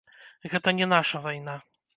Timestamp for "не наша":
0.79-1.25